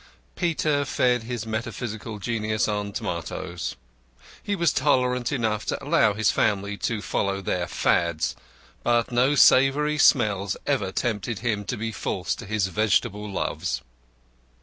Peter 0.35 0.83
fed 0.83 1.21
his 1.21 1.45
metaphysical 1.45 2.17
genius 2.17 2.67
on 2.67 2.91
tomatoes. 2.91 3.75
He 4.41 4.55
was 4.55 4.73
tolerant 4.73 5.31
enough 5.31 5.63
to 5.67 5.83
allow 5.83 6.15
his 6.15 6.31
family 6.31 6.75
to 6.77 7.03
follow 7.03 7.39
their 7.39 7.67
Fads; 7.67 8.35
but 8.81 9.11
no 9.11 9.35
savoury 9.35 9.99
smells 9.99 10.57
ever 10.65 10.91
tempted 10.91 11.37
him 11.45 11.65
to 11.65 11.77
be 11.77 11.91
false 11.91 12.33
to 12.33 12.47
his 12.47 12.65
vegetable 12.65 13.31
loves. 13.31 13.83